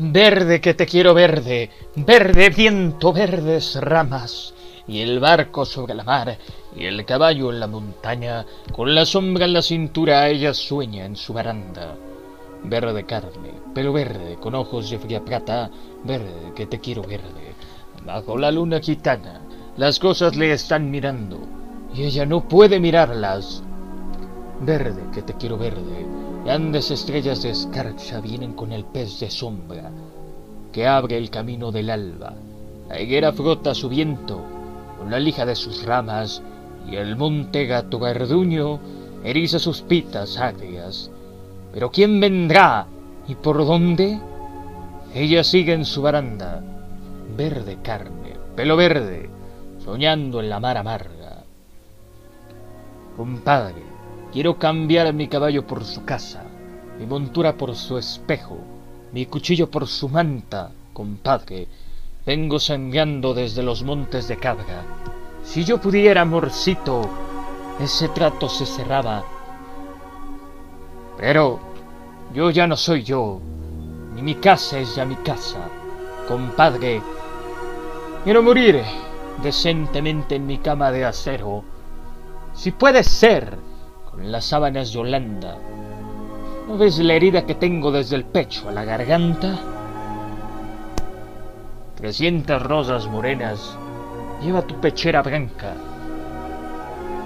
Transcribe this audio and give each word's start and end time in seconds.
Verde 0.00 0.60
que 0.60 0.74
te 0.74 0.86
quiero 0.86 1.12
verde, 1.12 1.70
verde 1.96 2.50
viento, 2.50 3.12
verdes 3.12 3.74
ramas, 3.80 4.54
y 4.86 5.00
el 5.00 5.18
barco 5.18 5.64
sobre 5.64 5.92
la 5.92 6.04
mar, 6.04 6.38
y 6.76 6.84
el 6.84 7.04
caballo 7.04 7.50
en 7.50 7.58
la 7.58 7.66
montaña, 7.66 8.46
con 8.72 8.94
la 8.94 9.04
sombra 9.04 9.46
en 9.46 9.54
la 9.54 9.62
cintura 9.62 10.28
ella 10.28 10.54
sueña 10.54 11.04
en 11.04 11.16
su 11.16 11.32
baranda. 11.32 11.96
Verde 12.62 13.06
carne, 13.06 13.50
pelo 13.74 13.92
verde, 13.92 14.36
con 14.40 14.54
ojos 14.54 14.88
de 14.88 15.00
fría 15.00 15.24
plata, 15.24 15.68
verde 16.04 16.52
que 16.54 16.66
te 16.66 16.78
quiero 16.78 17.02
verde. 17.02 17.54
Bajo 18.06 18.38
la 18.38 18.52
luna 18.52 18.78
gitana, 18.78 19.40
las 19.76 19.98
cosas 19.98 20.36
le 20.36 20.52
están 20.52 20.92
mirando, 20.92 21.40
y 21.92 22.04
ella 22.04 22.24
no 22.24 22.46
puede 22.46 22.78
mirarlas. 22.78 23.64
Verde 24.60 25.02
que 25.12 25.22
te 25.22 25.34
quiero 25.34 25.56
verde, 25.56 26.06
Grandes 26.44 26.90
estrellas 26.90 27.42
de 27.42 27.50
escarcha 27.50 28.20
vienen 28.20 28.54
con 28.54 28.72
el 28.72 28.84
pez 28.84 29.20
de 29.20 29.28
sombra 29.28 29.90
que 30.72 30.86
abre 30.86 31.18
el 31.18 31.28
camino 31.28 31.70
del 31.70 31.90
alba. 31.90 32.34
La 32.88 33.00
higuera 33.00 33.32
frota 33.32 33.74
su 33.74 33.88
viento 33.88 34.40
con 34.96 35.10
la 35.10 35.18
lija 35.18 35.44
de 35.44 35.54
sus 35.54 35.84
ramas 35.84 36.42
y 36.90 36.96
el 36.96 37.16
monte 37.16 37.66
gato 37.66 37.98
garduño 37.98 38.80
eriza 39.24 39.58
sus 39.58 39.82
pitas 39.82 40.38
agrias. 40.38 41.10
Pero 41.72 41.90
¿quién 41.90 42.18
vendrá 42.18 42.86
y 43.26 43.34
por 43.34 43.58
dónde? 43.58 44.18
Ella 45.14 45.44
sigue 45.44 45.74
en 45.74 45.84
su 45.84 46.00
baranda, 46.00 46.62
verde 47.36 47.78
carne, 47.82 48.36
pelo 48.56 48.76
verde, 48.76 49.28
soñando 49.84 50.40
en 50.40 50.48
la 50.48 50.60
mar 50.60 50.78
amarga. 50.78 51.44
Compadre, 53.16 53.82
Quiero 54.32 54.58
cambiar 54.58 55.14
mi 55.14 55.26
caballo 55.26 55.66
por 55.66 55.84
su 55.84 56.04
casa, 56.04 56.44
mi 56.98 57.06
montura 57.06 57.56
por 57.56 57.74
su 57.74 57.96
espejo, 57.96 58.58
mi 59.12 59.24
cuchillo 59.24 59.70
por 59.70 59.86
su 59.86 60.10
manta, 60.10 60.70
compadre. 60.92 61.66
Vengo 62.26 62.58
sangrando 62.58 63.32
desde 63.32 63.62
los 63.62 63.82
montes 63.82 64.28
de 64.28 64.36
Cabra. 64.36 64.84
Si 65.42 65.64
yo 65.64 65.80
pudiera, 65.80 66.20
amorcito, 66.20 67.08
ese 67.80 68.10
trato 68.10 68.50
se 68.50 68.66
cerraba. 68.66 69.24
Pero 71.16 71.58
yo 72.34 72.50
ya 72.50 72.66
no 72.66 72.76
soy 72.76 73.04
yo, 73.04 73.40
ni 74.14 74.20
mi 74.20 74.34
casa 74.34 74.78
es 74.78 74.94
ya 74.94 75.06
mi 75.06 75.16
casa. 75.16 75.70
Compadre, 76.28 77.00
quiero 78.24 78.42
morir 78.42 78.82
decentemente 79.42 80.34
en 80.34 80.46
mi 80.46 80.58
cama 80.58 80.92
de 80.92 81.06
acero. 81.06 81.64
Si 82.52 82.72
puede 82.72 83.02
ser, 83.02 83.56
las 84.16 84.44
sábanas 84.46 84.92
de 84.92 84.98
Holanda. 84.98 85.56
¿No 86.66 86.76
ves 86.76 86.98
la 86.98 87.14
herida 87.14 87.46
que 87.46 87.54
tengo 87.54 87.90
desde 87.90 88.16
el 88.16 88.24
pecho 88.24 88.68
a 88.68 88.72
la 88.72 88.84
garganta? 88.84 89.58
Trescientas 91.96 92.62
rosas 92.62 93.06
morenas 93.06 93.76
lleva 94.42 94.62
tu 94.62 94.80
pechera 94.80 95.22
blanca. 95.22 95.72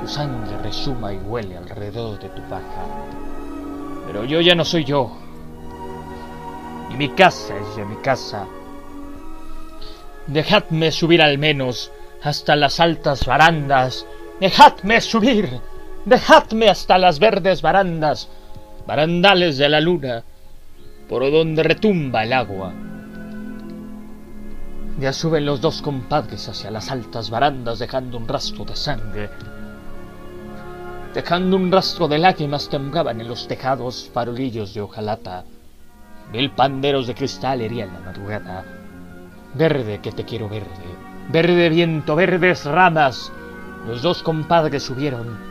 Tu 0.00 0.08
sangre 0.08 0.58
resuma 0.62 1.12
y 1.12 1.18
huele 1.18 1.56
alrededor 1.56 2.18
de 2.18 2.28
tu 2.28 2.42
paja. 2.42 2.84
Pero 4.06 4.24
yo 4.24 4.40
ya 4.40 4.54
no 4.54 4.64
soy 4.64 4.84
yo. 4.84 5.10
Y 6.90 6.96
mi 6.96 7.10
casa 7.10 7.54
es 7.56 7.76
ya 7.76 7.84
mi 7.84 7.96
casa. 7.96 8.46
Dejadme 10.26 10.92
subir 10.92 11.22
al 11.22 11.38
menos 11.38 11.90
hasta 12.22 12.56
las 12.56 12.80
altas 12.80 13.24
barandas. 13.24 14.04
Dejadme 14.40 15.00
subir 15.00 15.60
dejadme 16.08 16.68
hasta 16.68 16.98
las 16.98 17.18
verdes 17.18 17.62
barandas, 17.62 18.28
barandales 18.86 19.58
de 19.58 19.68
la 19.68 19.80
luna, 19.80 20.24
por 21.08 21.30
donde 21.30 21.62
retumba 21.62 22.24
el 22.24 22.32
agua. 22.32 22.72
Ya 24.98 25.12
suben 25.12 25.46
los 25.46 25.60
dos 25.60 25.80
compadres 25.80 26.48
hacia 26.48 26.70
las 26.70 26.90
altas 26.90 27.30
barandas 27.30 27.78
dejando 27.78 28.16
un 28.16 28.26
rastro 28.26 28.64
de 28.64 28.74
sangre. 28.74 29.30
Dejando 31.14 31.56
un 31.56 31.70
rastro 31.70 32.08
de 32.08 32.18
lágrimas 32.18 32.68
temblaban 32.68 33.20
en 33.20 33.28
los 33.28 33.46
tejados 33.46 34.10
farolillos 34.12 34.74
de 34.74 34.80
hojalata. 34.80 35.44
Mil 36.32 36.50
panderos 36.50 37.06
de 37.06 37.14
cristal 37.14 37.60
herían 37.60 37.92
la 37.92 38.00
madrugada. 38.00 38.64
Verde 39.54 40.00
que 40.02 40.12
te 40.12 40.24
quiero 40.24 40.48
verde, 40.48 40.68
verde 41.30 41.68
viento, 41.68 42.16
verdes 42.16 42.64
ramas. 42.64 43.32
Los 43.86 44.02
dos 44.02 44.22
compadres 44.22 44.82
subieron 44.82 45.47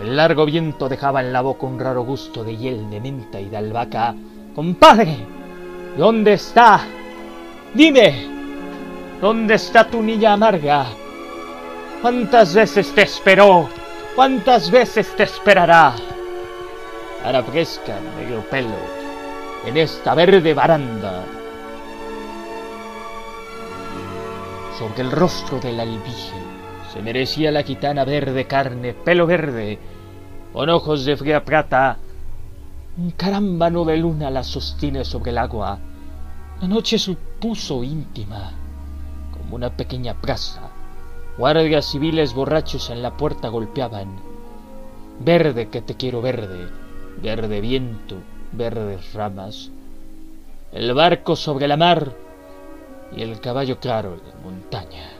el 0.00 0.14
largo 0.14 0.44
viento 0.44 0.88
dejaba 0.88 1.20
en 1.20 1.32
la 1.32 1.40
boca 1.40 1.66
un 1.66 1.80
raro 1.80 2.02
gusto 2.02 2.44
de 2.44 2.56
hiel 2.56 2.90
de 2.90 3.00
menta 3.00 3.40
y 3.40 3.48
de 3.48 3.56
albahaca. 3.56 4.14
¡Compadre! 4.54 5.16
¿Dónde 5.96 6.34
está? 6.34 6.80
Dime, 7.72 8.26
¿dónde 9.20 9.54
está 9.54 9.88
tu 9.88 10.02
niña 10.02 10.34
amarga? 10.34 10.86
¿Cuántas 12.02 12.54
veces 12.54 12.94
te 12.94 13.02
esperó? 13.02 13.68
¿Cuántas 14.14 14.70
veces 14.70 15.14
te 15.16 15.22
esperará? 15.22 15.94
Para 17.22 17.42
fresca, 17.42 17.98
negro 18.18 18.42
pelo, 18.50 18.76
en 19.64 19.78
esta 19.78 20.14
verde 20.14 20.52
baranda. 20.52 21.24
Sobre 24.78 25.02
el 25.02 25.10
rostro 25.10 25.58
del 25.58 25.80
albije 25.80 26.55
se 26.96 27.02
merecía 27.02 27.52
la 27.52 27.62
gitana 27.62 28.06
verde 28.06 28.46
carne, 28.46 28.94
pelo 28.94 29.26
verde, 29.26 29.78
con 30.54 30.70
ojos 30.70 31.04
de 31.04 31.14
fría 31.14 31.44
plata. 31.44 31.98
Un 32.96 33.10
carámbano 33.10 33.84
de 33.84 33.98
luna 33.98 34.30
la 34.30 34.42
sostiene 34.42 35.04
sobre 35.04 35.30
el 35.30 35.36
agua. 35.36 35.78
La 36.58 36.66
noche 36.66 36.98
supuso 36.98 37.84
íntima, 37.84 38.50
como 39.30 39.56
una 39.56 39.76
pequeña 39.76 40.14
plaza. 40.14 40.70
Guardias 41.36 41.84
civiles 41.84 42.32
borrachos 42.32 42.88
en 42.88 43.02
la 43.02 43.14
puerta 43.14 43.48
golpeaban. 43.48 44.16
Verde 45.20 45.68
que 45.68 45.82
te 45.82 45.96
quiero 45.96 46.22
verde, 46.22 46.66
verde 47.22 47.60
viento, 47.60 48.16
verdes 48.52 49.12
ramas. 49.12 49.70
El 50.72 50.94
barco 50.94 51.36
sobre 51.36 51.68
la 51.68 51.76
mar 51.76 52.14
y 53.14 53.20
el 53.20 53.38
caballo 53.38 53.78
claro 53.80 54.14
en 54.14 54.28
la 54.30 54.34
montaña. 54.42 55.15